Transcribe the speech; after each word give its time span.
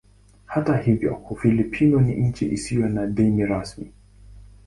Hata 0.53 0.77
hivyo 0.77 1.15
Ufilipino 1.29 2.01
ni 2.01 2.13
nchi 2.15 2.51
isiyo 2.53 2.89
na 2.89 3.07
dini 3.07 3.45
rasmi. 3.45 3.91